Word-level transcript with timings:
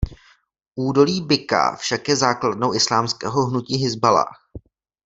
Údolí 0.75 1.21
Bikáa 1.21 1.75
však 1.75 2.07
je 2.09 2.15
základnou 2.15 2.73
islámského 2.73 3.45
hnutí 3.47 3.75
Hizballáh. 3.75 4.49